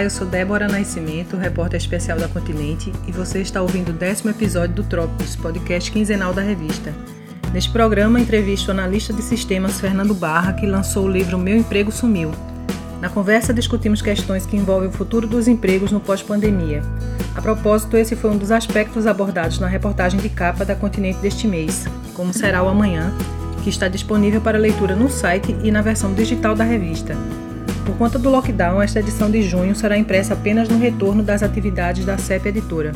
[0.00, 4.30] Olá, eu sou Débora Nascimento, repórter especial da Continente, e você está ouvindo o décimo
[4.30, 6.94] episódio do Trópicos, podcast quinzenal da revista.
[7.52, 11.92] Neste programa, entrevisto o analista de sistemas Fernando Barra, que lançou o livro Meu Emprego
[11.92, 12.30] Sumiu.
[12.98, 16.80] Na conversa, discutimos questões que envolvem o futuro dos empregos no pós-pandemia.
[17.36, 21.46] A propósito, esse foi um dos aspectos abordados na reportagem de capa da Continente deste
[21.46, 23.12] mês, como será o amanhã,
[23.62, 27.14] que está disponível para leitura no site e na versão digital da revista.
[27.90, 32.04] Por conta do lockdown, esta edição de junho será impressa apenas no retorno das atividades
[32.04, 32.92] da CEP Editora.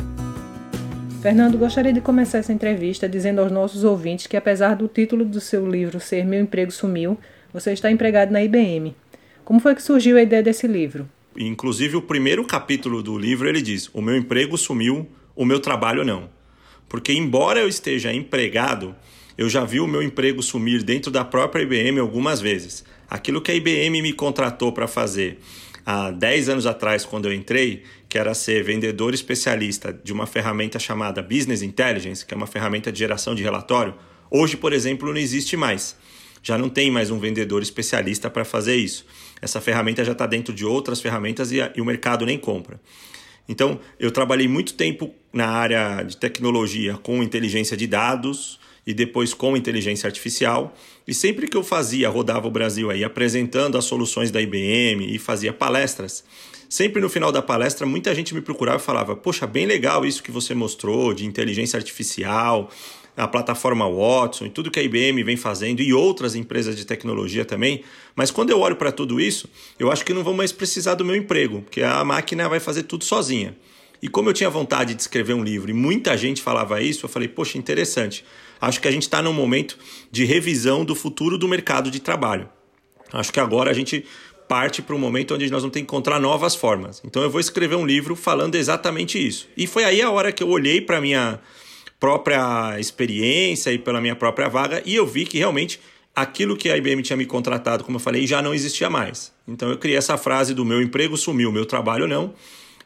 [1.21, 5.41] Fernando, gostaria de começar essa entrevista dizendo aos nossos ouvintes que, apesar do título do
[5.41, 7.19] seu livro ser Meu Emprego Sumiu,
[7.51, 8.95] você está empregado na IBM.
[9.43, 11.09] Como foi que surgiu a ideia desse livro?
[11.35, 16.05] Inclusive, o primeiro capítulo do livro ele diz: O meu emprego sumiu, o meu trabalho
[16.05, 16.29] não.
[16.87, 18.95] Porque, embora eu esteja empregado,
[19.37, 22.83] eu já vi o meu emprego sumir dentro da própria IBM algumas vezes.
[23.09, 25.39] Aquilo que a IBM me contratou para fazer
[25.85, 30.79] há 10 anos atrás, quando eu entrei, que era ser vendedor especialista de uma ferramenta
[30.79, 33.93] chamada Business Intelligence, que é uma ferramenta de geração de relatório,
[34.31, 35.95] hoje, por exemplo, não existe mais.
[36.41, 39.05] Já não tem mais um vendedor especialista para fazer isso.
[39.41, 42.79] Essa ferramenta já está dentro de outras ferramentas e, e o mercado nem compra.
[43.47, 49.33] Então, eu trabalhei muito tempo na área de tecnologia com inteligência de dados, e depois
[49.33, 50.73] com inteligência artificial.
[51.07, 55.17] E sempre que eu fazia, rodava o Brasil aí apresentando as soluções da IBM e
[55.17, 56.23] fazia palestras,
[56.69, 60.21] sempre no final da palestra muita gente me procurava e falava: Poxa, bem legal isso
[60.21, 62.69] que você mostrou de inteligência artificial,
[63.17, 67.45] a plataforma Watson e tudo que a IBM vem fazendo e outras empresas de tecnologia
[67.45, 67.83] também.
[68.15, 69.49] Mas quando eu olho para tudo isso,
[69.79, 72.83] eu acho que não vou mais precisar do meu emprego, porque a máquina vai fazer
[72.83, 73.55] tudo sozinha.
[74.01, 77.09] E como eu tinha vontade de escrever um livro e muita gente falava isso, eu
[77.09, 78.25] falei, poxa, interessante.
[78.59, 79.77] Acho que a gente está num momento
[80.11, 82.49] de revisão do futuro do mercado de trabalho.
[83.11, 84.05] Acho que agora a gente
[84.47, 87.01] parte para um momento onde nós vamos ter que encontrar novas formas.
[87.03, 89.47] Então eu vou escrever um livro falando exatamente isso.
[89.57, 91.39] E foi aí a hora que eu olhei para minha
[91.99, 95.79] própria experiência e pela minha própria vaga e eu vi que realmente
[96.15, 99.33] aquilo que a IBM tinha me contratado, como eu falei, já não existia mais.
[99.47, 102.33] Então eu criei essa frase do meu emprego sumiu, meu trabalho não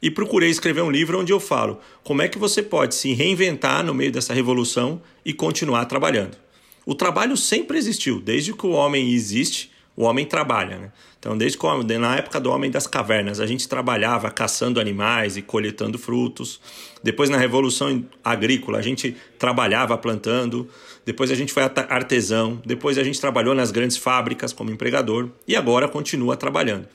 [0.02, 3.84] e procurei escrever um livro onde eu falo como é que você pode se reinventar
[3.84, 6.38] no meio dessa revolução e continuar trabalhando.
[6.86, 10.78] O trabalho sempre existiu, desde que o homem existe, o homem trabalha.
[10.78, 10.92] Né?
[11.20, 15.42] Então, desde que na época do homem das cavernas, a gente trabalhava caçando animais e
[15.42, 16.62] coletando frutos.
[17.04, 20.70] Depois, na revolução agrícola, a gente trabalhava plantando.
[21.06, 22.62] Depois, a gente foi artesão.
[22.66, 25.30] Depois, a gente trabalhou nas grandes fábricas como empregador.
[25.46, 26.88] E agora continua trabalhando.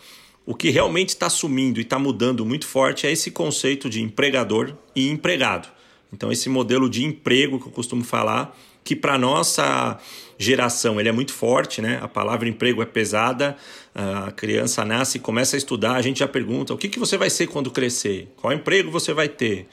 [0.47, 4.75] O que realmente está sumindo e está mudando muito forte é esse conceito de empregador
[4.95, 5.69] e empregado.
[6.13, 9.99] Então, esse modelo de emprego que eu costumo falar, que para nossa
[10.39, 11.99] geração ele é muito forte, né?
[12.03, 13.57] A palavra emprego é pesada,
[13.95, 17.17] a criança nasce e começa a estudar, a gente já pergunta o que, que você
[17.17, 19.67] vai ser quando crescer, qual emprego você vai ter.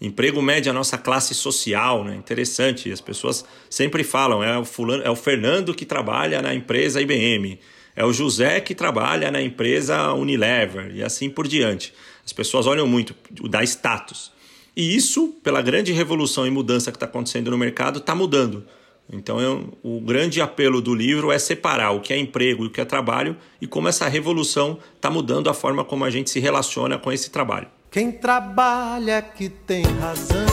[0.00, 2.16] Emprego mede a nossa classe social, né?
[2.16, 7.02] Interessante, as pessoas sempre falam, é o, fulano, é o Fernando que trabalha na empresa
[7.02, 7.58] IBM
[7.96, 11.94] é o José que trabalha na empresa Unilever e assim por diante.
[12.24, 13.14] As pessoas olham muito,
[13.48, 14.30] dá status.
[14.76, 18.64] E isso, pela grande revolução e mudança que está acontecendo no mercado, está mudando.
[19.10, 22.70] Então, eu, o grande apelo do livro é separar o que é emprego e o
[22.70, 26.40] que é trabalho e como essa revolução está mudando a forma como a gente se
[26.40, 27.68] relaciona com esse trabalho.
[27.90, 30.44] Quem trabalha que tem razão.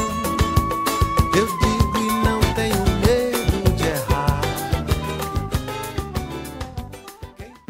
[1.35, 1.72] Eu digo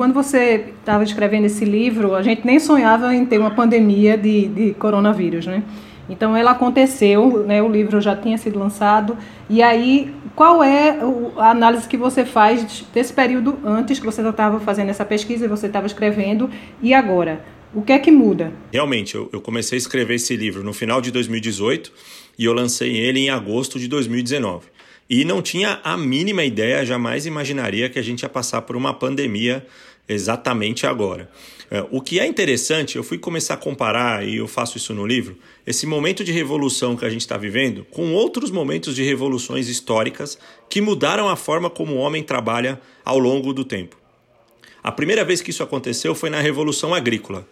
[0.03, 4.49] Quando você estava escrevendo esse livro, a gente nem sonhava em ter uma pandemia de,
[4.49, 5.63] de coronavírus, né?
[6.09, 9.17] Então ela aconteceu, né, o livro já tinha sido lançado.
[9.49, 10.99] E aí, qual é
[11.37, 15.67] a análise que você faz desse período antes que você estava fazendo essa pesquisa, você
[15.67, 16.49] estava escrevendo,
[16.81, 17.41] e agora?
[17.73, 18.51] O que é que muda?
[18.73, 21.93] Realmente, eu, eu comecei a escrever esse livro no final de 2018
[22.37, 24.65] e eu lancei ele em agosto de 2019.
[25.09, 28.93] E não tinha a mínima ideia, jamais imaginaria que a gente ia passar por uma
[28.93, 29.65] pandemia
[30.07, 31.29] exatamente agora.
[31.71, 35.05] É, o que é interessante, eu fui começar a comparar, e eu faço isso no
[35.05, 39.67] livro, esse momento de revolução que a gente está vivendo com outros momentos de revoluções
[39.67, 40.37] históricas
[40.69, 43.97] que mudaram a forma como o homem trabalha ao longo do tempo.
[44.83, 47.47] A primeira vez que isso aconteceu foi na Revolução Agrícola,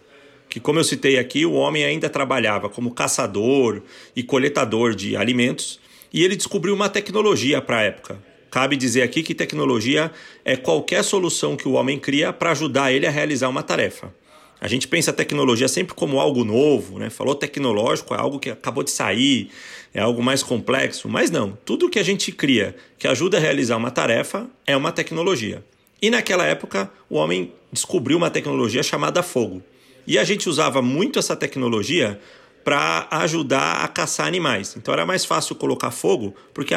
[0.48, 3.82] que, como eu citei aqui, o homem ainda trabalhava como caçador
[4.14, 5.80] e coletador de alimentos
[6.12, 8.31] e ele descobriu uma tecnologia para a época.
[8.52, 10.12] Cabe dizer aqui que tecnologia
[10.44, 14.14] é qualquer solução que o homem cria para ajudar ele a realizar uma tarefa.
[14.60, 17.08] A gente pensa a tecnologia sempre como algo novo, né?
[17.08, 19.48] Falou tecnológico, é algo que acabou de sair,
[19.94, 21.56] é algo mais complexo, mas não.
[21.64, 25.64] Tudo que a gente cria que ajuda a realizar uma tarefa é uma tecnologia.
[26.02, 29.62] E naquela época, o homem descobriu uma tecnologia chamada fogo.
[30.06, 32.20] E a gente usava muito essa tecnologia
[32.62, 34.74] para ajudar a caçar animais.
[34.76, 36.74] Então era mais fácil colocar fogo, porque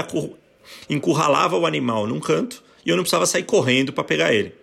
[0.90, 4.54] encurralava o animal num canto e eu não precisava sair correndo para pegar ele.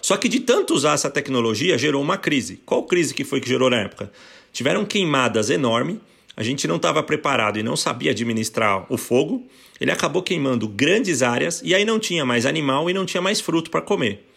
[0.00, 2.60] Só que de tanto usar essa tecnologia gerou uma crise.
[2.66, 4.10] Qual crise que foi que gerou na época?
[4.52, 5.98] Tiveram queimadas enormes,
[6.36, 9.46] a gente não estava preparado e não sabia administrar o fogo.
[9.80, 13.40] Ele acabou queimando grandes áreas e aí não tinha mais animal e não tinha mais
[13.40, 14.28] fruto para comer.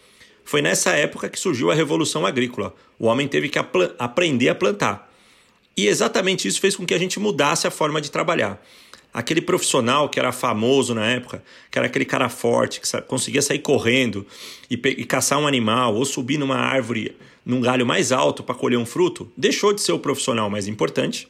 [0.43, 2.73] Foi nessa época que surgiu a revolução agrícola.
[2.99, 3.59] O homem teve que
[3.97, 5.11] aprender a plantar.
[5.75, 8.63] E exatamente isso fez com que a gente mudasse a forma de trabalhar.
[9.15, 11.41] Aquele profissional que era famoso na época,
[11.71, 14.27] que era aquele cara forte, que conseguia sair correndo
[14.69, 17.15] e, e caçar um animal ou subir numa árvore,
[17.45, 21.29] num galho mais alto para colher um fruto, deixou de ser o profissional mais importante.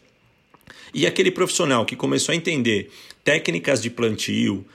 [0.95, 2.89] E aquele profissional que começou a entender
[3.23, 4.65] técnicas de plantio,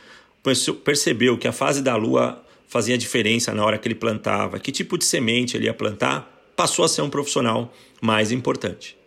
[0.85, 4.97] percebeu que a fase da lua fazia diferença na hora que ele plantava, que tipo
[4.97, 9.00] de semente ele ia plantar, passou a ser um profissional mais importante.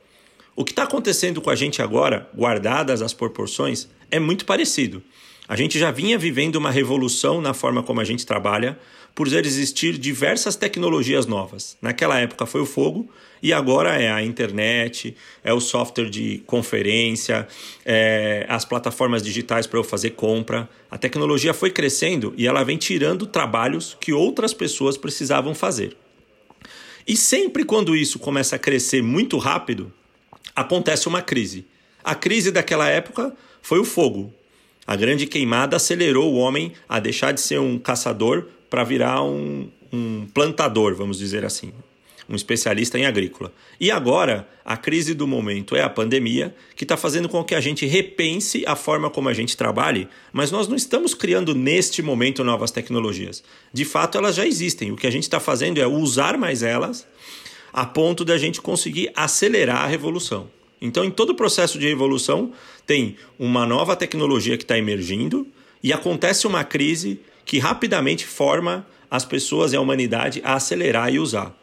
[0.55, 5.01] O que está acontecendo com a gente agora, guardadas as proporções, é muito parecido.
[5.47, 8.77] A gente já vinha vivendo uma revolução na forma como a gente trabalha,
[9.15, 11.77] por existir diversas tecnologias novas.
[11.81, 13.09] Naquela época foi o fogo
[13.41, 17.47] e agora é a internet, é o software de conferência,
[17.85, 20.67] é as plataformas digitais para eu fazer compra.
[20.89, 25.95] A tecnologia foi crescendo e ela vem tirando trabalhos que outras pessoas precisavam fazer.
[27.07, 29.91] E sempre quando isso começa a crescer muito rápido,
[30.55, 31.65] acontece uma crise.
[32.03, 34.33] A crise daquela época foi o fogo.
[34.85, 39.69] A grande queimada acelerou o homem a deixar de ser um caçador para virar um,
[39.91, 41.71] um plantador, vamos dizer assim,
[42.27, 43.53] um especialista em agrícola.
[43.79, 47.61] E agora, a crise do momento é a pandemia, que está fazendo com que a
[47.61, 52.44] gente repense a forma como a gente trabalhe, mas nós não estamos criando neste momento
[52.44, 53.44] novas tecnologias.
[53.71, 54.91] De fato, elas já existem.
[54.91, 57.07] O que a gente está fazendo é usar mais elas
[57.74, 60.48] a ponto da gente conseguir acelerar a revolução.
[60.80, 62.52] Então, em todo o processo de revolução,
[62.86, 65.48] tem uma nova tecnologia que está emergindo
[65.81, 71.20] e acontece uma crise que rapidamente forma as pessoas e a humanidade a acelerar e
[71.20, 71.58] usar.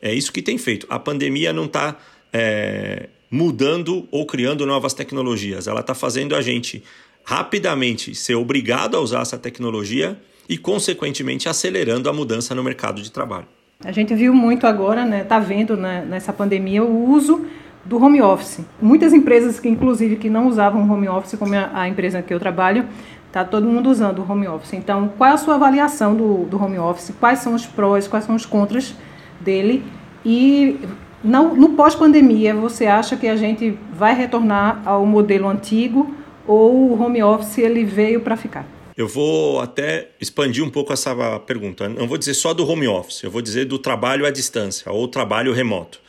[0.00, 0.86] É isso que tem feito.
[0.90, 1.96] A pandemia não está
[2.32, 6.82] é, mudando ou criando novas tecnologias, ela está fazendo a gente
[7.24, 13.10] rapidamente ser obrigado a usar essa tecnologia e, consequentemente, acelerando a mudança no mercado de
[13.10, 13.48] trabalho.
[13.84, 17.44] A gente viu muito agora, né, tá vendo né, nessa pandemia o uso
[17.84, 18.64] do home office.
[18.80, 22.86] Muitas empresas que inclusive que não usavam home office, como a, empresa que eu trabalho,
[23.30, 24.72] tá todo mundo usando o home office.
[24.72, 27.14] Então, qual é a sua avaliação do, do home office?
[27.20, 28.94] Quais são os prós, quais são os contras
[29.38, 29.84] dele?
[30.24, 30.80] E
[31.22, 36.14] no, no pós-pandemia, você acha que a gente vai retornar ao modelo antigo
[36.46, 38.75] ou o home office ele veio para ficar?
[38.96, 41.86] Eu vou até expandir um pouco essa pergunta.
[41.86, 45.06] Não vou dizer só do home office, eu vou dizer do trabalho à distância ou
[45.06, 46.00] trabalho remoto.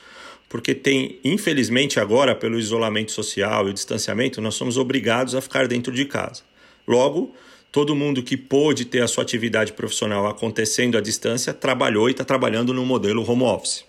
[0.47, 5.67] Porque tem, infelizmente, agora, pelo isolamento social e o distanciamento, nós somos obrigados a ficar
[5.67, 6.43] dentro de casa.
[6.87, 7.35] Logo,
[7.73, 12.23] todo mundo que pôde ter a sua atividade profissional acontecendo à distância trabalhou e está
[12.23, 13.83] trabalhando no modelo home office.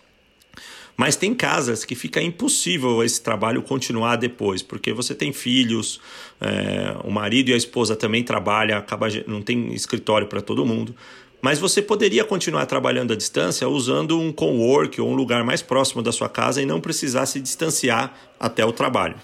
[0.98, 6.00] Mas tem casas que fica impossível esse trabalho continuar depois, porque você tem filhos,
[6.40, 10.93] é, o marido e a esposa também trabalham, acaba, não tem escritório para todo mundo.
[11.40, 16.02] Mas você poderia continuar trabalhando à distância usando um co-work ou um lugar mais próximo
[16.02, 19.14] da sua casa e não precisar se distanciar até o trabalho.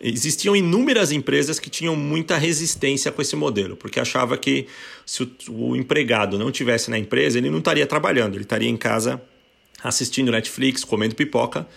[0.00, 4.66] Existiam inúmeras empresas que tinham muita resistência com esse modelo, porque achava que
[5.06, 9.22] se o, empregado não tivesse na empresa, ele não estaria trabalhando, ele estaria em casa
[9.84, 11.68] assistindo Netflix, comendo pipoca,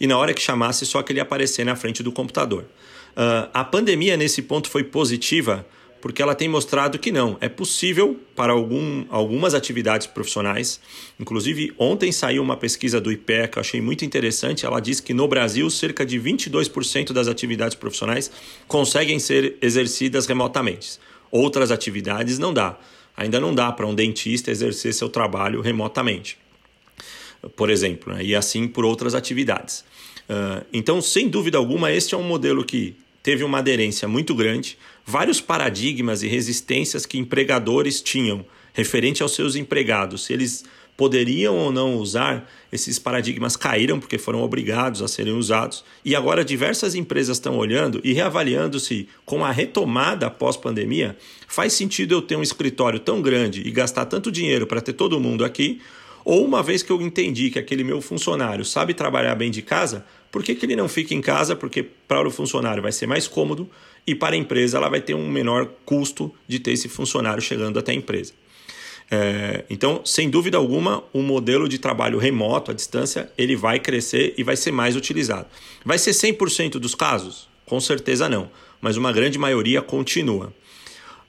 [0.00, 2.64] e na hora que chamasse, só que ele aparecer na frente do computador.
[3.12, 5.64] Uh, a pandemia, nesse ponto, foi positiva
[6.00, 10.80] porque ela tem mostrado que não, é possível para algum, algumas atividades profissionais.
[11.20, 14.66] Inclusive, ontem saiu uma pesquisa do IPEA que eu achei muito interessante.
[14.66, 18.32] Ela diz que no Brasil, cerca de 22% das atividades profissionais
[18.66, 20.98] conseguem ser exercidas remotamente.
[21.30, 22.76] Outras atividades não dá.
[23.16, 26.41] Ainda não dá para um dentista exercer seu trabalho remotamente
[27.56, 28.24] por exemplo, né?
[28.24, 29.84] e assim por outras atividades.
[30.28, 34.78] Uh, então, sem dúvida alguma, este é um modelo que teve uma aderência muito grande,
[35.04, 40.64] vários paradigmas e resistências que empregadores tinham referente aos seus empregados, se eles
[40.96, 45.84] poderiam ou não usar, esses paradigmas caíram porque foram obrigados a serem usados.
[46.04, 51.16] E agora diversas empresas estão olhando e reavaliando se, com a retomada pós-pandemia,
[51.48, 55.18] faz sentido eu ter um escritório tão grande e gastar tanto dinheiro para ter todo
[55.18, 55.80] mundo aqui,
[56.24, 60.04] ou uma vez que eu entendi que aquele meu funcionário sabe trabalhar bem de casa,
[60.30, 61.54] por que, que ele não fica em casa?
[61.54, 63.68] Porque para o funcionário vai ser mais cômodo
[64.06, 67.78] e para a empresa ela vai ter um menor custo de ter esse funcionário chegando
[67.78, 68.32] até a empresa.
[69.10, 74.32] É, então, sem dúvida alguma, o modelo de trabalho remoto, à distância, ele vai crescer
[74.38, 75.46] e vai ser mais utilizado.
[75.84, 77.46] Vai ser 100% dos casos?
[77.66, 78.50] Com certeza não,
[78.80, 80.52] mas uma grande maioria continua.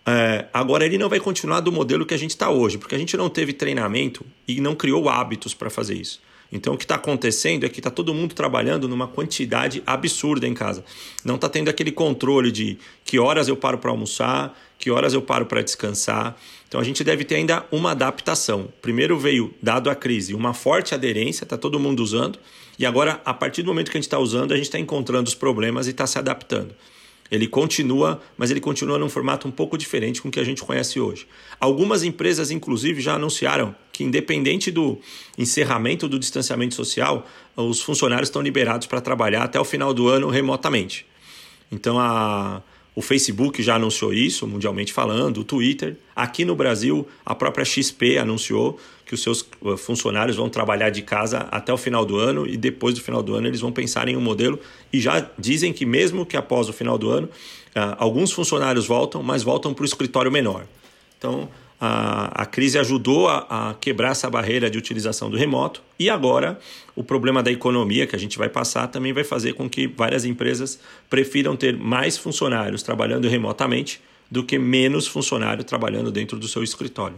[0.06, 2.98] É, agora, ele não vai continuar do modelo que a gente está hoje, porque a
[2.98, 6.22] gente não teve treinamento e não criou hábitos para fazer isso.
[6.52, 10.54] Então, o que está acontecendo é que está todo mundo trabalhando numa quantidade absurda em
[10.54, 10.86] casa.
[11.26, 15.22] Não está tendo aquele controle de que horas eu paro para almoçar, que horas eu
[15.22, 16.38] paro para descansar.
[16.68, 18.68] Então, a gente deve ter ainda uma adaptação.
[18.84, 22.38] Primeiro veio, dado a crise, uma forte aderência, está todo mundo usando.
[22.78, 25.28] E agora, a partir do momento que a gente está usando, a gente está encontrando
[25.28, 26.76] os problemas e está se adaptando.
[27.34, 30.62] Ele continua, mas ele continua num formato um pouco diferente com o que a gente
[30.62, 31.26] conhece hoje.
[31.60, 35.00] Algumas empresas, inclusive, já anunciaram que, independente do
[35.36, 40.30] encerramento do distanciamento social, os funcionários estão liberados para trabalhar até o final do ano
[40.30, 41.08] remotamente.
[41.72, 42.62] Então, a,
[42.96, 45.96] o Facebook já anunciou isso, mundialmente falando, o Twitter.
[46.16, 51.02] Aqui no Brasil, a própria XP anunciou que os seus uh, funcionários vão trabalhar de
[51.02, 54.08] casa até o final do ano e depois do final do ano eles vão pensar
[54.08, 54.60] em um modelo
[54.92, 59.24] e já dizem que mesmo que após o final do ano, uh, alguns funcionários voltam,
[59.24, 60.66] mas voltam para o escritório menor.
[61.18, 61.50] Então,
[61.86, 66.58] a, a crise ajudou a, a, quebrar essa barreira de utilização do remoto e agora
[66.96, 70.24] o problema da economia que a gente vai passar também vai fazer com que várias
[70.24, 74.00] empresas prefiram ter mais funcionários trabalhando remotamente
[74.32, 77.18] do que menos funcionário trabalhando dentro do seu escritório.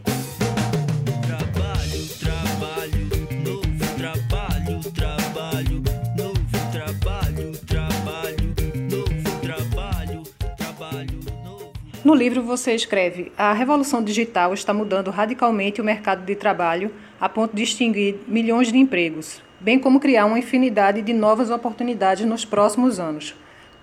[12.05, 17.27] No livro você escreve: a revolução digital está mudando radicalmente o mercado de trabalho a
[17.27, 22.45] ponto de extinguir milhões de empregos, bem como criar uma infinidade de novas oportunidades nos
[22.45, 23.33] próximos anos.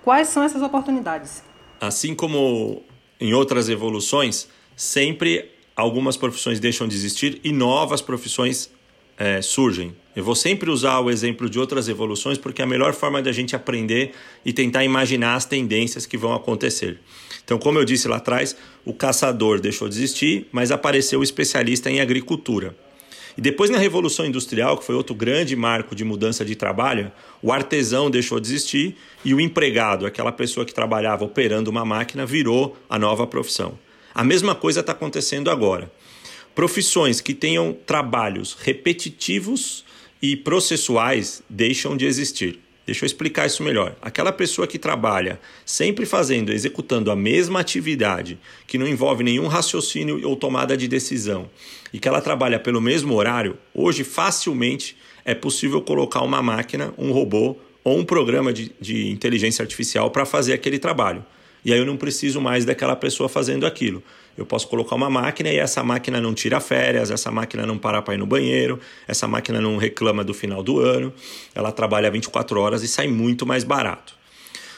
[0.01, 1.43] Quais são essas oportunidades?
[1.81, 2.81] Assim como
[3.19, 8.71] em outras evoluções, sempre algumas profissões deixam de existir e novas profissões
[9.17, 9.95] é, surgem.
[10.15, 13.29] Eu vou sempre usar o exemplo de outras evoluções porque é a melhor forma de
[13.29, 14.11] a gente aprender
[14.45, 16.99] e tentar imaginar as tendências que vão acontecer.
[17.43, 18.55] Então, como eu disse lá atrás,
[18.85, 22.75] o caçador deixou de existir, mas apareceu o especialista em agricultura.
[23.35, 27.51] E depois, na Revolução Industrial, que foi outro grande marco de mudança de trabalho, o
[27.51, 32.77] artesão deixou de existir e o empregado, aquela pessoa que trabalhava operando uma máquina, virou
[32.87, 33.77] a nova profissão.
[34.13, 35.91] A mesma coisa está acontecendo agora.
[36.55, 39.83] Profissões que tenham trabalhos repetitivos
[40.21, 42.59] e processuais deixam de existir.
[42.85, 43.95] Deixa eu explicar isso melhor.
[44.01, 50.27] Aquela pessoa que trabalha sempre fazendo, executando a mesma atividade, que não envolve nenhum raciocínio
[50.27, 51.49] ou tomada de decisão,
[51.93, 57.11] e que ela trabalha pelo mesmo horário, hoje facilmente é possível colocar uma máquina, um
[57.11, 61.25] robô ou um programa de, de inteligência artificial para fazer aquele trabalho.
[61.63, 64.03] E aí eu não preciso mais daquela pessoa fazendo aquilo.
[64.37, 68.01] Eu posso colocar uma máquina e essa máquina não tira férias, essa máquina não para
[68.01, 71.13] para ir no banheiro, essa máquina não reclama do final do ano,
[71.53, 74.15] ela trabalha 24 horas e sai muito mais barato.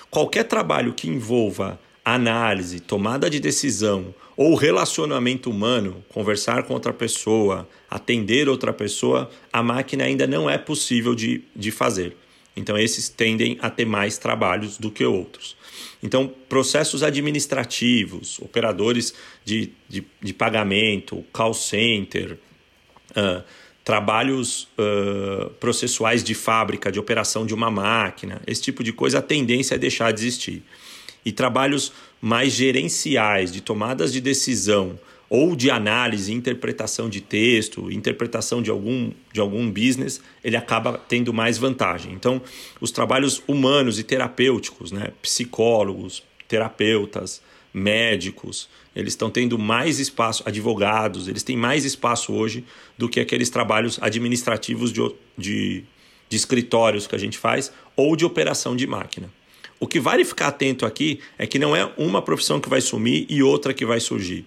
[0.09, 7.67] Qualquer trabalho que envolva análise, tomada de decisão ou relacionamento humano, conversar com outra pessoa,
[7.89, 12.15] atender outra pessoa, a máquina ainda não é possível de, de fazer.
[12.55, 15.57] Então, esses tendem a ter mais trabalhos do que outros.
[16.01, 19.13] Então, processos administrativos, operadores
[19.43, 22.37] de, de, de pagamento, call center,
[23.11, 23.43] uh,
[23.83, 29.21] trabalhos uh, processuais de fábrica, de operação de uma máquina, esse tipo de coisa, a
[29.21, 30.63] tendência é deixar de existir.
[31.23, 31.91] E trabalhos
[32.21, 39.11] mais gerenciais, de tomadas de decisão, ou de análise, interpretação de texto, interpretação de algum,
[39.33, 42.13] de algum business, ele acaba tendo mais vantagem.
[42.13, 42.41] Então,
[42.79, 47.41] os trabalhos humanos e terapêuticos, né, psicólogos, terapeutas,
[47.73, 52.63] médicos, eles estão tendo mais espaço, advogados, eles têm mais espaço hoje
[52.97, 55.01] do que aqueles trabalhos administrativos de,
[55.37, 55.83] de,
[56.29, 59.29] de escritórios que a gente faz ou de operação de máquina.
[59.77, 63.25] O que vale ficar atento aqui é que não é uma profissão que vai sumir
[63.27, 64.45] e outra que vai surgir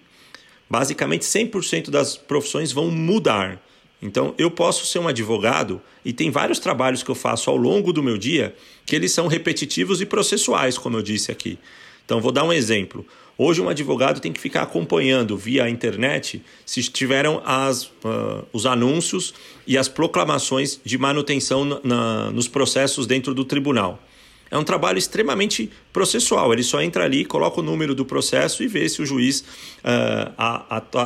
[0.69, 3.61] basicamente 100% das profissões vão mudar.
[4.01, 7.91] Então, eu posso ser um advogado e tem vários trabalhos que eu faço ao longo
[7.91, 11.59] do meu dia que eles são repetitivos e processuais, como eu disse aqui.
[12.05, 13.05] Então, vou dar um exemplo.
[13.37, 19.33] Hoje, um advogado tem que ficar acompanhando via internet se tiveram as, uh, os anúncios
[19.65, 24.01] e as proclamações de manutenção na, na, nos processos dentro do tribunal.
[24.51, 26.51] É um trabalho extremamente processual.
[26.51, 29.41] Ele só entra ali, coloca o número do processo e vê se o juiz
[29.79, 30.33] uh,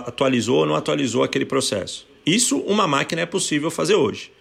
[0.07, 2.07] atualizou ou não atualizou aquele processo.
[2.25, 4.31] Isso uma máquina é possível fazer hoje.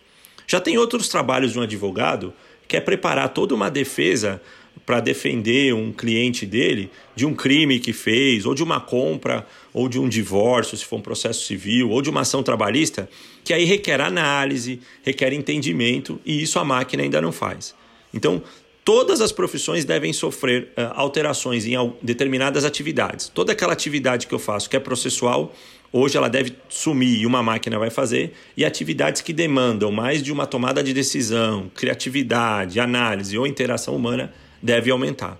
[0.46, 2.32] Já tem outros trabalhos de um advogado
[2.68, 4.40] que é preparar toda uma defesa
[4.86, 9.88] para defender um cliente dele de um crime que fez, ou de uma compra, ou
[9.88, 13.08] de um divórcio, se for um processo civil, ou de uma ação trabalhista,
[13.44, 17.74] que aí requer análise, requer entendimento, e isso a máquina ainda não faz.
[18.12, 18.42] Então,
[18.84, 23.28] todas as profissões devem sofrer uh, alterações em determinadas atividades.
[23.28, 25.54] Toda aquela atividade que eu faço que é processual,
[25.92, 30.32] hoje ela deve sumir e uma máquina vai fazer, e atividades que demandam mais de
[30.32, 35.38] uma tomada de decisão, criatividade, análise ou interação humana deve aumentar.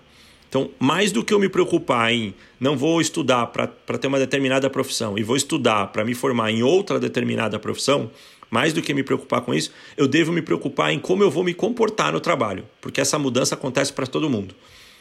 [0.53, 4.69] Então, mais do que eu me preocupar em não vou estudar para ter uma determinada
[4.69, 8.11] profissão e vou estudar para me formar em outra determinada profissão,
[8.53, 11.43] mais do que me preocupar com isso, eu devo me preocupar em como eu vou
[11.43, 14.53] me comportar no trabalho, porque essa mudança acontece para todo mundo.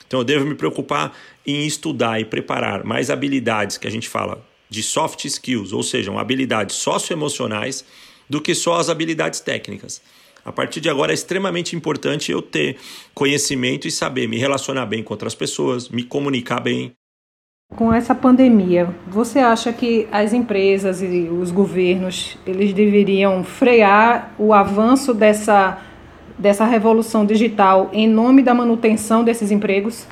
[0.07, 1.15] Então, eu devo me preocupar
[1.47, 6.11] em estudar e preparar mais habilidades que a gente fala de soft skills, ou seja,
[6.19, 7.85] habilidades socioemocionais,
[8.29, 10.01] do que só as habilidades técnicas.
[10.43, 12.79] A partir de agora é extremamente importante eu ter
[13.15, 16.93] conhecimento e saber me relacionar bem com outras pessoas, me comunicar bem.
[17.77, 24.53] Com essa pandemia, você acha que as empresas e os governos eles deveriam frear o
[24.53, 25.81] avanço dessa,
[26.39, 30.07] dessa revolução digital em nome da manutenção desses empregos?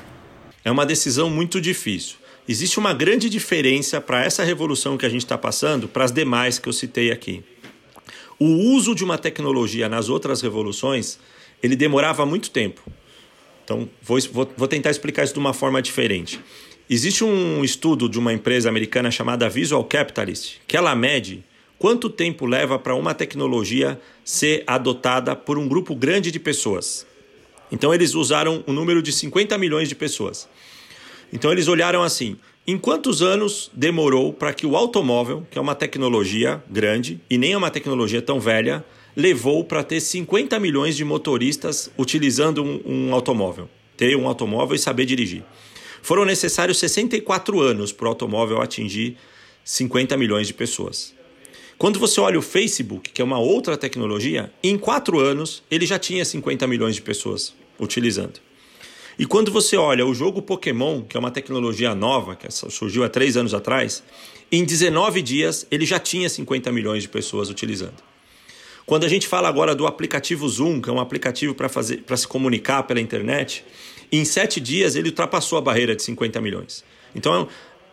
[0.65, 2.17] É uma decisão muito difícil.
[2.47, 6.57] Existe uma grande diferença para essa revolução que a gente está passando para as demais
[6.57, 7.43] que eu citei aqui.
[8.39, 11.19] O uso de uma tecnologia nas outras revoluções,
[11.61, 12.81] ele demorava muito tempo.
[13.63, 16.41] Então, vou, vou, vou tentar explicar isso de uma forma diferente.
[16.93, 21.41] Existe um estudo de uma empresa americana chamada Visual Capitalist, que ela mede
[21.79, 27.07] quanto tempo leva para uma tecnologia ser adotada por um grupo grande de pessoas.
[27.71, 30.49] Então, eles usaram o um número de 50 milhões de pessoas.
[31.31, 32.35] Então, eles olharam assim:
[32.67, 37.53] em quantos anos demorou para que o automóvel, que é uma tecnologia grande e nem
[37.53, 38.83] é uma tecnologia tão velha,
[39.15, 44.79] levou para ter 50 milhões de motoristas utilizando um, um, automóvel, ter um automóvel e
[44.79, 45.45] saber dirigir?
[46.01, 49.17] Foram necessários 64 anos para o automóvel atingir
[49.63, 51.13] 50 milhões de pessoas.
[51.77, 55.97] Quando você olha o Facebook, que é uma outra tecnologia, em quatro anos ele já
[55.97, 58.39] tinha 50 milhões de pessoas utilizando.
[59.17, 63.09] E quando você olha o jogo Pokémon, que é uma tecnologia nova, que surgiu há
[63.09, 64.03] três anos atrás,
[64.51, 68.01] em 19 dias ele já tinha 50 milhões de pessoas utilizando.
[68.85, 72.83] Quando a gente fala agora do aplicativo Zoom, que é um aplicativo para se comunicar
[72.83, 73.63] pela internet,
[74.11, 76.83] em sete dias ele ultrapassou a barreira de 50 milhões.
[77.15, 77.47] Então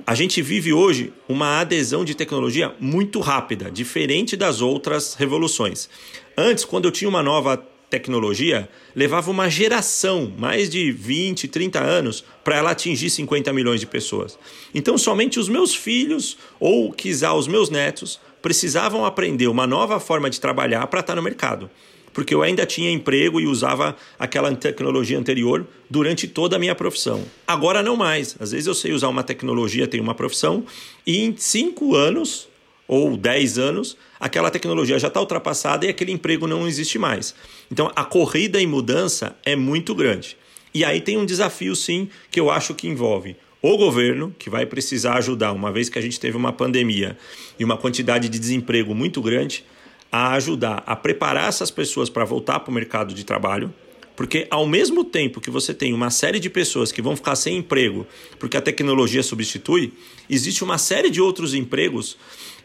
[0.07, 5.89] a gente vive hoje uma adesão de tecnologia muito rápida, diferente das outras revoluções.
[6.37, 7.57] Antes, quando eu tinha uma nova
[7.91, 13.87] tecnologia, levava uma geração, mais de 20, 30 anos, para ela atingir 50 milhões de
[13.87, 14.39] pessoas.
[14.75, 20.31] Então, somente os meus filhos ou, quiser, os meus netos precisavam aprender uma nova forma
[20.31, 21.71] de trabalhar para estar no mercado.
[22.19, 27.23] Porque eu ainda tinha emprego e usava aquela tecnologia anterior durante toda a minha profissão.
[27.47, 28.35] Agora não mais.
[28.41, 30.65] Às vezes eu sei usar uma tecnologia, tenho uma profissão,
[31.07, 32.49] e em cinco anos
[32.89, 37.37] ou 10 anos, aquela tecnologia já está ultrapassada e aquele emprego não existe mais.
[37.71, 40.37] Então a corrida em mudança é muito grande.
[40.75, 44.67] E aí tem um desafio, sim, que eu acho que envolve o governo, que vai
[44.67, 47.17] precisar ajudar, uma vez que a gente teve uma pandemia
[47.61, 49.65] e uma quantidade de desemprego muito grande,
[50.11, 53.73] a ajudar a preparar essas pessoas para voltar para o mercado de trabalho.
[54.17, 57.59] Porque ao mesmo tempo que você tem uma série de pessoas que vão ficar sem
[57.59, 58.05] emprego
[58.39, 59.93] porque a tecnologia substitui,
[60.29, 62.17] existe uma série de outros empregos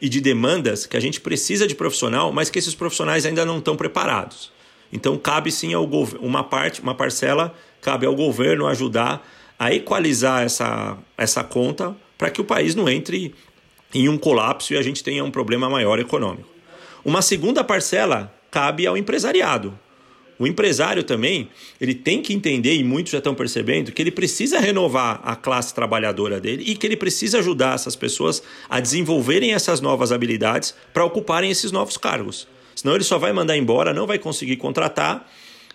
[0.02, 3.60] e de demandas que a gente precisa de profissional, mas que esses profissionais ainda não
[3.60, 4.52] estão preparados.
[4.92, 5.86] Então cabe sim ao
[6.20, 9.24] uma parte, uma parcela, cabe ao governo ajudar
[9.60, 13.34] a equalizar essa, essa conta para que o país não entre
[13.94, 16.53] em um colapso e a gente tenha um problema maior econômico.
[17.06, 19.78] Uma segunda parcela cabe ao empresariado,
[20.38, 24.60] o empresário também, ele tem que entender, e muitos já estão percebendo, que ele precisa
[24.60, 29.80] renovar a classe trabalhadora dele e que ele precisa ajudar essas pessoas a desenvolverem essas
[29.80, 32.48] novas habilidades para ocuparem esses novos cargos.
[32.76, 35.30] Senão ele só vai mandar embora, não vai conseguir contratar,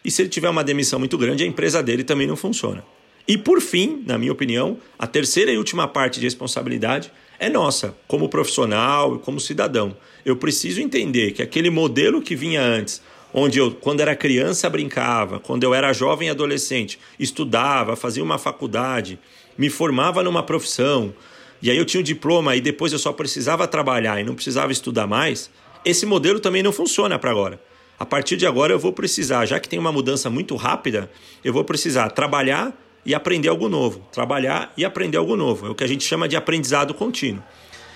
[0.04, 2.84] e se ele tiver uma demissão muito grande, a empresa dele também não funciona.
[3.26, 7.94] E por fim, na minha opinião, a terceira e última parte de responsabilidade é nossa,
[8.06, 9.96] como profissional como cidadão.
[10.24, 13.00] Eu preciso entender que aquele modelo que vinha antes,
[13.32, 18.38] onde eu, quando era criança, brincava, quando eu era jovem e adolescente, estudava, fazia uma
[18.38, 19.18] faculdade,
[19.56, 21.14] me formava numa profissão,
[21.62, 24.72] e aí eu tinha um diploma e depois eu só precisava trabalhar e não precisava
[24.72, 25.50] estudar mais,
[25.84, 27.60] esse modelo também não funciona para agora.
[27.98, 31.10] A partir de agora eu vou precisar, já que tem uma mudança muito rápida,
[31.44, 32.72] eu vou precisar trabalhar
[33.08, 34.00] e aprender algo novo.
[34.12, 35.66] Trabalhar e aprender algo novo.
[35.66, 37.42] É o que a gente chama de aprendizado contínuo.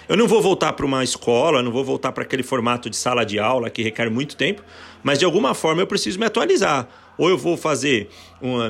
[0.09, 3.23] Eu não vou voltar para uma escola, não vou voltar para aquele formato de sala
[3.23, 4.63] de aula que requer muito tempo,
[5.03, 6.89] mas de alguma forma eu preciso me atualizar.
[7.19, 8.09] Ou eu vou fazer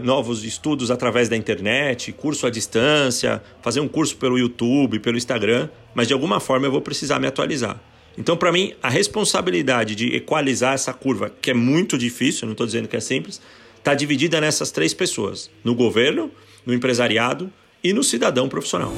[0.03, 5.69] novos estudos através da internet, curso à distância, fazer um curso pelo YouTube, pelo Instagram,
[5.95, 7.81] mas de alguma forma eu vou precisar me atualizar.
[8.19, 12.67] Então, para mim, a responsabilidade de equalizar essa curva, que é muito difícil, não estou
[12.67, 13.41] dizendo que é simples,
[13.83, 16.31] está dividida nessas três pessoas: no governo,
[16.65, 18.93] no empresariado e no cidadão profissional.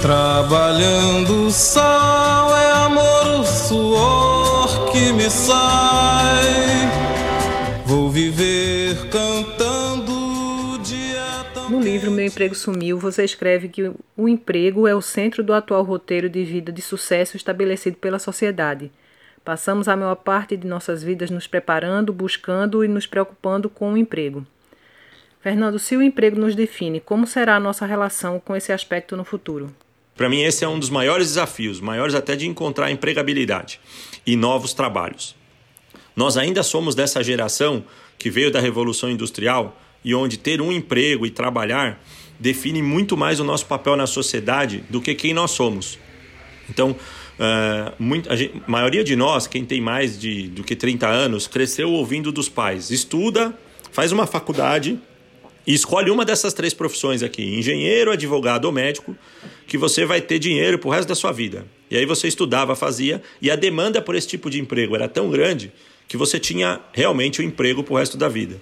[0.00, 6.44] Trabalhando o sol é amor, o suor que me sai.
[7.84, 11.70] Vou viver cantando dia também.
[11.70, 15.82] No livro Meu Emprego Sumiu, você escreve que o emprego é o centro do atual
[15.82, 18.92] roteiro de vida de sucesso estabelecido pela sociedade.
[19.44, 23.96] Passamos a maior parte de nossas vidas nos preparando, buscando e nos preocupando com o
[23.96, 24.46] emprego.
[25.42, 29.24] Fernando, se o emprego nos define, como será a nossa relação com esse aspecto no
[29.24, 29.70] futuro?
[30.16, 33.78] Para mim, esse é um dos maiores desafios, maiores até de encontrar empregabilidade
[34.24, 35.36] e novos trabalhos.
[36.16, 37.84] Nós ainda somos dessa geração
[38.16, 42.00] que veio da Revolução Industrial e onde ter um emprego e trabalhar
[42.40, 45.98] define muito mais o nosso papel na sociedade do que quem nós somos.
[46.70, 46.96] Então,
[47.38, 51.46] uh, muito, a, gente, maioria de nós, quem tem mais de, do que 30 anos,
[51.46, 53.56] cresceu ouvindo dos pais: estuda,
[53.90, 54.98] faz uma faculdade
[55.66, 59.16] e escolhe uma dessas três profissões aqui, engenheiro, advogado ou médico,
[59.66, 61.66] que você vai ter dinheiro pro resto da sua vida.
[61.90, 65.30] E aí você estudava, fazia, e a demanda por esse tipo de emprego era tão
[65.30, 65.72] grande
[66.06, 68.60] que você tinha realmente o um emprego pro resto da vida.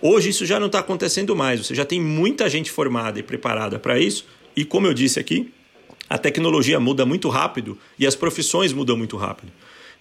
[0.00, 3.78] Hoje isso já não está acontecendo mais, você já tem muita gente formada e preparada
[3.78, 4.24] para isso,
[4.56, 5.52] e como eu disse aqui,
[6.08, 9.52] a tecnologia muda muito rápido e as profissões mudam muito rápido.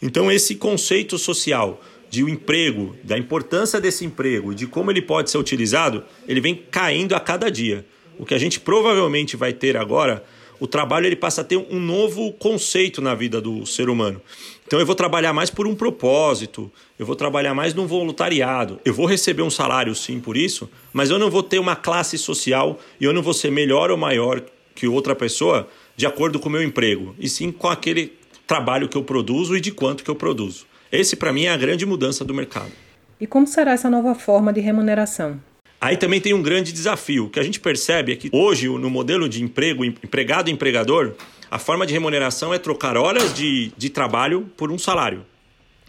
[0.02, 5.02] Então esse conceito social de um emprego, da importância desse emprego e de como ele
[5.02, 7.86] pode ser utilizado, ele vem caindo a cada dia.
[8.18, 10.24] O que a gente provavelmente vai ter agora,
[10.60, 14.22] o trabalho ele passa a ter um novo conceito na vida do ser humano.
[14.66, 18.80] Então eu vou trabalhar mais por um propósito, eu vou trabalhar mais num voluntariado.
[18.84, 22.18] Eu vou receber um salário sim por isso, mas eu não vou ter uma classe
[22.18, 24.42] social e eu não vou ser melhor ou maior
[24.74, 25.68] que outra pessoa
[25.98, 28.14] de acordo com o meu emprego, e sim com aquele
[28.46, 30.68] trabalho que eu produzo e de quanto que eu produzo.
[30.92, 32.72] Esse, para mim, é a grande mudança do mercado.
[33.20, 35.42] E como será essa nova forma de remuneração?
[35.82, 37.26] Aí também tem um grande desafio.
[37.26, 41.14] O que a gente percebe é que hoje, no modelo de emprego, empregado e empregador,
[41.50, 45.26] a forma de remuneração é trocar horas de, de trabalho por um salário.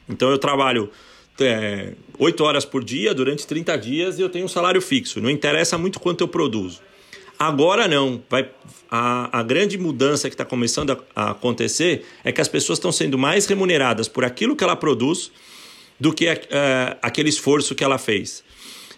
[0.09, 0.91] Então eu trabalho
[1.39, 5.21] é, 8 horas por dia durante 30 dias e eu tenho um salário fixo.
[5.21, 6.81] Não interessa muito quanto eu produzo.
[7.39, 8.23] Agora não.
[8.29, 8.51] Vai,
[8.91, 12.91] a, a grande mudança que está começando a, a, acontecer é que as pessoas estão
[12.91, 15.31] sendo mais remuneradas por aquilo que ela produz
[16.01, 16.37] do que a,
[17.01, 18.43] aquele esforço que ela fez.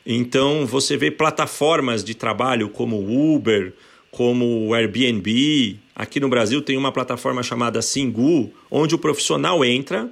[0.07, 3.75] Então você vê plataformas de trabalho como Uber,
[4.11, 5.79] como Airbnb.
[5.95, 10.11] Aqui no Brasil tem uma plataforma chamada Singu, onde o profissional entra,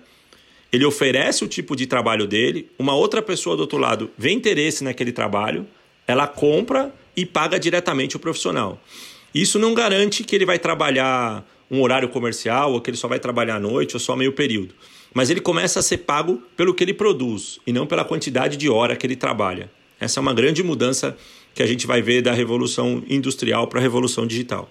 [0.70, 4.84] ele oferece o tipo de trabalho dele, uma outra pessoa do outro lado vê interesse
[4.84, 5.66] naquele trabalho,
[6.06, 8.80] ela compra e paga diretamente o profissional.
[9.34, 13.18] Isso não garante que ele vai trabalhar um horário comercial ou que ele só vai
[13.18, 14.72] trabalhar à noite ou só meio período.
[15.12, 18.70] Mas ele começa a ser pago pelo que ele produz e não pela quantidade de
[18.70, 19.68] hora que ele trabalha.
[19.98, 21.16] Essa é uma grande mudança
[21.56, 24.70] que a gente vai ver da revolução industrial para a revolução digital.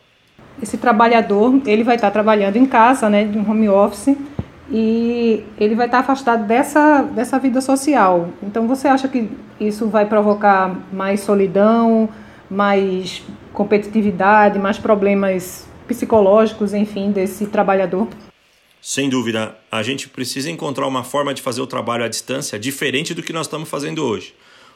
[0.64, 4.16] Esse trabalhador, ele vai estar trabalhando em casa, né, de um home office,
[4.72, 8.30] e ele vai estar afastado dessa, dessa vida social.
[8.42, 9.30] Então, você acha que
[9.60, 12.10] isso vai provocar mais solidão,
[12.50, 13.22] mais
[13.54, 18.08] competitividade, mais problemas psicológicos, enfim, desse trabalhador?
[18.82, 23.14] Sem dúvida, a gente precisa encontrar uma forma de fazer o trabalho à distância diferente
[23.14, 24.34] do que nós estamos fazendo hoje.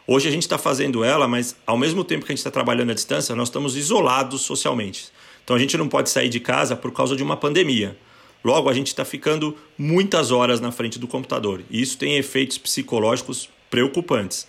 [0.08, 2.92] Hoje a gente está fazendo ela, mas ao mesmo tempo que a gente está trabalhando
[2.92, 5.10] à distância, nós estamos isolados socialmente.
[5.44, 7.98] Então a gente não pode sair de casa por causa de uma pandemia.
[8.44, 12.58] Logo, a gente está ficando muitas horas na frente do computador e isso tem efeitos
[12.58, 14.48] psicológicos preocupantes.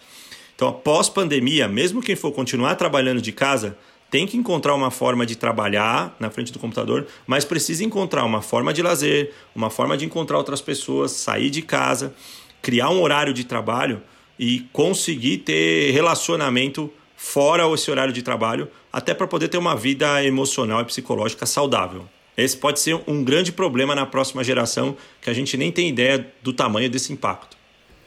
[0.62, 3.76] Então, após pandemia, mesmo quem for continuar trabalhando de casa,
[4.08, 8.40] tem que encontrar uma forma de trabalhar na frente do computador, mas precisa encontrar uma
[8.40, 12.14] forma de lazer, uma forma de encontrar outras pessoas, sair de casa,
[12.62, 14.00] criar um horário de trabalho
[14.38, 20.24] e conseguir ter relacionamento fora esse horário de trabalho, até para poder ter uma vida
[20.24, 22.08] emocional e psicológica saudável.
[22.36, 26.32] Esse pode ser um grande problema na próxima geração, que a gente nem tem ideia
[26.40, 27.61] do tamanho desse impacto.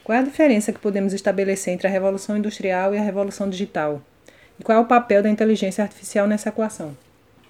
[0.05, 3.99] Qual é a diferença que podemos estabelecer entre a revolução industrial e a revolução digital?
[4.59, 6.95] E qual é o papel da inteligência artificial nessa equação?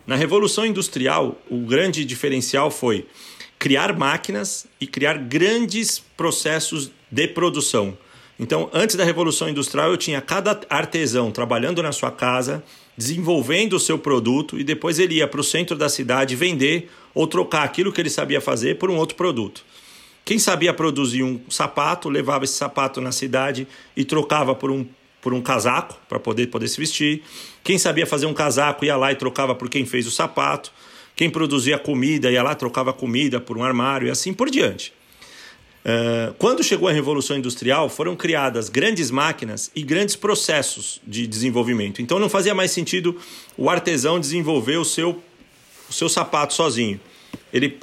[0.08, 3.08] Na revolução industrial, o grande diferencial foi
[3.60, 7.98] criar máquinas e criar grandes processos de produção.
[8.40, 12.64] Então, antes da revolução industrial, eu tinha cada artesão trabalhando na sua casa,
[12.98, 17.28] desenvolvendo o seu produto e depois ele ia para o centro da cidade vender ou
[17.28, 19.66] trocar aquilo que ele sabia fazer por um outro produto.
[20.26, 24.84] Quem sabia produzir um sapato levava esse sapato na cidade e trocava por um,
[25.22, 27.22] por um casaco para poder, poder se vestir.
[27.64, 30.74] Quem sabia fazer um casaco ia lá e trocava por quem fez o sapato.
[31.16, 34.92] Quem produzia comida ia lá trocava comida por um armário e assim por diante.
[35.86, 42.02] Uh, quando chegou a Revolução Industrial, foram criadas grandes máquinas e grandes processos de desenvolvimento.
[42.02, 43.16] Então não fazia mais sentido
[43.56, 45.22] o artesão desenvolver o seu,
[45.88, 47.00] o seu sapato sozinho.
[47.54, 47.78] Ele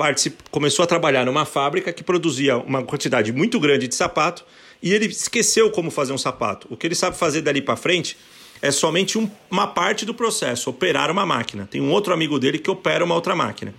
[0.50, 4.44] começou a trabalhar numa fábrica que produzia uma quantidade muito grande de sapato
[4.82, 6.66] e ele esqueceu como fazer um sapato.
[6.70, 8.16] O que ele sabe fazer dali para frente
[8.60, 11.66] é somente um, uma parte do processo, operar uma máquina.
[11.70, 13.74] Tem um outro amigo dele que opera uma outra máquina.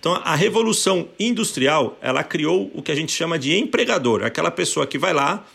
[0.00, 4.86] Então, a revolução industrial, ela criou o que a gente chama de empregador, aquela pessoa
[4.86, 5.46] que vai lá,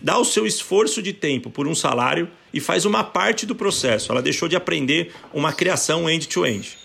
[0.00, 4.10] dá o seu esforço de tempo por um salário e faz uma parte do processo.
[4.10, 6.78] Ela deixou de aprender uma criação end-to-end.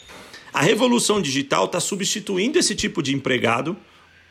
[0.56, 3.76] A revolução digital está substituindo esse tipo de empregado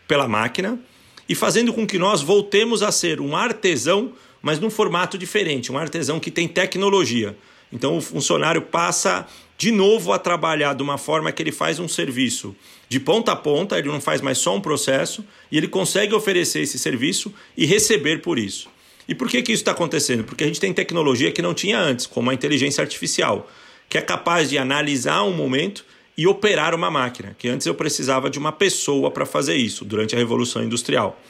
[0.08, 0.80] pela máquina
[1.28, 4.10] e fazendo com que nós voltemos a ser um artesão,
[4.40, 7.36] mas num formato diferente, um artesão que tem tecnologia.
[7.70, 9.26] Então o funcionário passa
[9.58, 12.56] de novo a trabalhar de uma forma que ele faz um serviço
[12.88, 16.60] de ponta a ponta, ele não faz mais só um processo e ele consegue oferecer
[16.60, 18.70] esse serviço e receber por isso.
[19.06, 20.24] E por que, que isso está acontecendo?
[20.24, 23.46] Porque a gente tem tecnologia que não tinha antes, como a inteligência artificial,
[23.90, 25.84] que é capaz de analisar um momento
[26.16, 30.14] e operar uma máquina, que antes eu precisava de uma pessoa para fazer isso durante
[30.14, 31.20] a Revolução Industrial.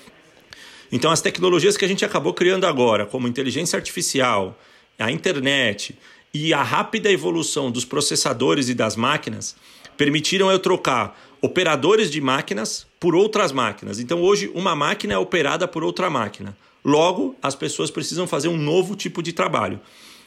[0.92, 4.59] Então, as tecnologias que a gente acabou criando agora, como inteligência artificial,
[4.99, 5.97] a internet
[6.33, 9.57] e a rápida evolução dos processadores e das máquinas
[9.97, 14.01] permitiram eu trocar operadores de máquinas por outras máquinas.
[14.01, 16.57] Então hoje uma máquina é operada por outra máquina.
[16.85, 19.81] Logo, as pessoas precisam fazer um novo tipo de trabalho.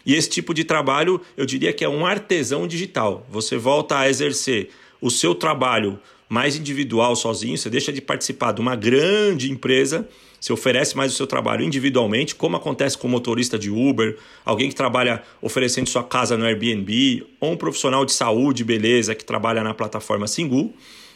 [0.08, 3.28] E esse tipo de trabalho, eu diria que é um artesão digital.
[3.30, 8.60] Você volta a exercer o seu trabalho mais individual, sozinho, você deixa de participar de
[8.60, 10.08] uma grande empresa
[10.40, 14.70] você oferece mais o seu trabalho individualmente, como acontece com o motorista de Uber, alguém
[14.70, 19.64] que trabalha oferecendo sua casa no Airbnb, ou um profissional de saúde, beleza, que trabalha
[19.64, 20.74] na plataforma Singu.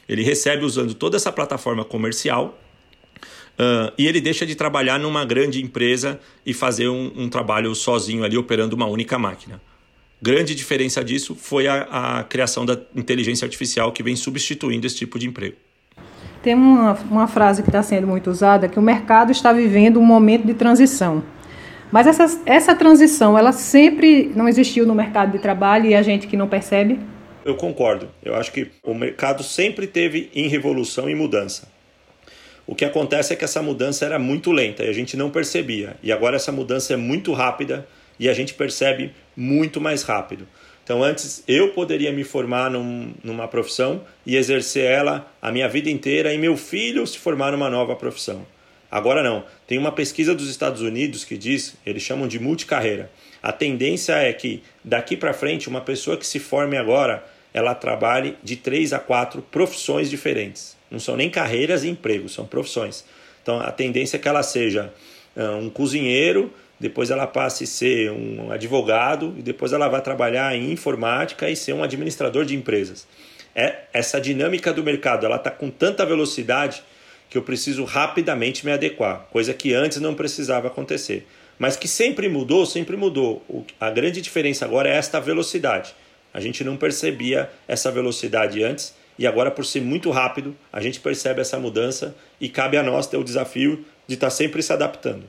[0.09, 2.59] Ele recebe usando toda essa plataforma comercial
[3.61, 8.23] uh, e ele deixa de trabalhar numa grande empresa e fazer um, um, trabalho sozinho
[8.23, 9.61] ali operando uma única máquina.
[10.19, 11.83] Grande diferença disso foi a,
[12.19, 15.55] a criação da inteligência artificial que vem substituindo esse tipo de emprego.
[16.43, 20.05] Tem uma, uma frase que está sendo muito usada, que o mercado está vivendo um
[20.05, 21.23] momento de transição.
[21.91, 26.25] Mas essa, essa transição, ela sempre não existiu no mercado de trabalho e a gente
[26.25, 26.99] que não percebe?
[27.43, 28.07] Eu concordo.
[28.23, 31.70] Eu acho que o mercado sempre teve em revolução e mudança.
[32.65, 35.97] O que acontece é que essa mudança era muito lenta e a gente não percebia.
[36.01, 37.87] E agora essa mudança é muito rápida
[38.19, 40.47] e a gente percebe muito mais rápido.
[40.83, 45.89] Então, antes eu poderia me formar num, numa profissão e exercer ela a minha vida
[45.89, 48.45] inteira e meu filho se formar numa nova profissão.
[48.91, 49.45] Agora não.
[49.65, 53.09] Tem uma pesquisa dos Estados Unidos que diz, eles chamam de multicarreira.
[53.41, 58.37] A tendência é que daqui para frente uma pessoa que se forme agora, ela trabalhe
[58.43, 60.77] de três a quatro profissões diferentes.
[60.89, 63.05] Não são nem carreiras e empregos, são profissões.
[63.41, 64.93] Então a tendência é que ela seja
[65.35, 70.71] um cozinheiro depois ela passe a ser um advogado e depois ela vai trabalhar em
[70.71, 73.07] informática e ser um administrador de empresas.
[73.55, 76.81] É essa dinâmica do mercado, ela está com tanta velocidade
[77.29, 81.27] que eu preciso rapidamente me adequar, coisa que antes não precisava acontecer.
[81.59, 83.45] Mas que sempre mudou, sempre mudou.
[83.79, 85.93] A grande diferença agora é esta velocidade.
[86.33, 90.99] A gente não percebia essa velocidade antes e agora, por ser muito rápido, a gente
[90.99, 94.73] percebe essa mudança e cabe a nós ter o desafio de estar tá sempre se
[94.73, 95.23] adaptando.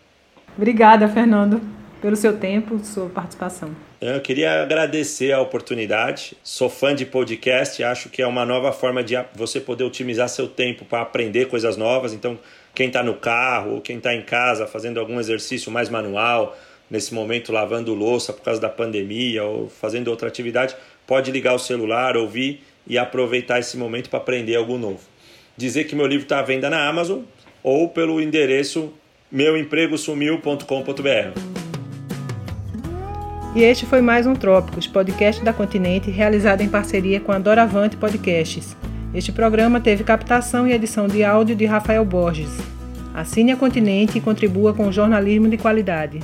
[0.57, 1.61] Obrigada, Fernando,
[2.01, 3.71] pelo seu tempo, sua participação.
[4.01, 6.37] Eu queria agradecer a oportunidade.
[6.43, 10.49] Sou fã de podcast, acho que é uma nova forma de você poder otimizar seu
[10.49, 12.13] tempo para aprender coisas novas.
[12.13, 12.39] Então,
[12.75, 16.57] quem está no carro ou quem está em casa fazendo algum exercício mais manual,
[16.91, 20.75] nesse momento lavando louça por causa da pandemia ou fazendo outra atividade,
[21.13, 25.01] pode ligar o celular, ouvir e aproveitar esse momento para aprender algo novo.
[25.55, 27.21] Dizer que meu livro está à venda na Amazon
[27.63, 28.91] ou pelo endereço
[29.31, 31.39] meuempregosumiu.com.br.
[33.55, 37.99] E este foi mais um Trópicos, podcast da Continente, realizado em parceria com a Doravante
[37.99, 38.75] Podcasts.
[39.15, 42.57] Este programa teve captação e edição de áudio de Rafael Borges.
[43.13, 46.21] Assine a Continente e contribua com o jornalismo de qualidade.